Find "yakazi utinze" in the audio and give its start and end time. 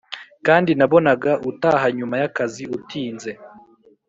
2.21-3.31